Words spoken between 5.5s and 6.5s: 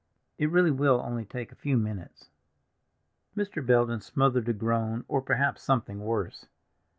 something worse.